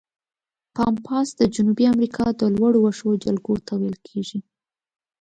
پامپاس 0.75 1.27
د 1.39 1.41
جنوبي 1.55 1.85
امریکا 1.93 2.25
د 2.39 2.41
لوړو 2.55 2.79
وښو 2.81 3.09
جلګو 3.23 3.55
ته 3.67 3.73
ویل 3.81 3.97
کیږي. 4.07 4.39